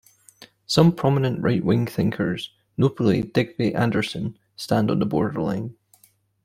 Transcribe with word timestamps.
Some 0.65 0.95
prominent 0.95 1.43
Right-wing 1.43 1.85
thinkers, 1.85 2.49
notably 2.75 3.21
Digby 3.21 3.75
Anderson, 3.75 4.35
stand 4.55 4.89
on 4.89 4.97
the 4.97 5.05
borderline. 5.05 5.75